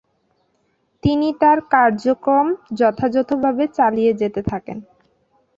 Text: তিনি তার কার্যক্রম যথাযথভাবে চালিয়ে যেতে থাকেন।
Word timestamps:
তিনি 1.03 1.27
তার 1.41 1.57
কার্যক্রম 1.73 2.47
যথাযথভাবে 2.79 3.63
চালিয়ে 3.77 4.11
যেতে 4.21 4.41
থাকেন। 4.51 4.77